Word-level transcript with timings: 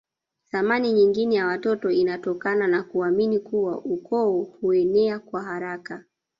Thamani 0.51 0.91
nyingine 0.91 1.35
ya 1.35 1.47
watoto 1.47 1.91
inatokana 1.91 2.67
na 2.67 2.83
kuamini 2.83 3.39
kuwa 3.39 3.77
ukoo 3.81 4.43
huenea 4.43 5.19
kwa 5.19 5.41
haraka 5.43 6.03